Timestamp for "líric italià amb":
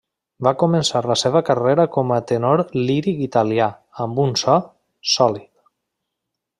2.89-4.25